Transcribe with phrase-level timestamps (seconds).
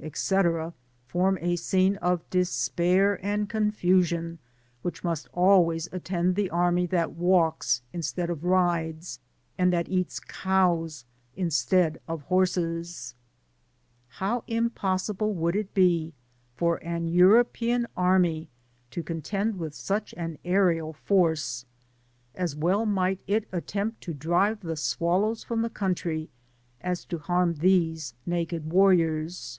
[0.00, 0.42] &c.,
[1.08, 4.38] form a scene of despair and confusion
[4.82, 9.18] which must always attend the army that walks instead of rides,
[9.58, 13.16] and that eats cows'*' instead of horses«
[14.06, 16.14] How impossible trould it be
[16.54, 18.48] for an European army
[18.92, 21.64] to contend with such an aerial force!
[22.36, 26.28] As well might it attempt to drive the swallows from the coitotry,
[26.82, 29.58] as to harm these naked warriors.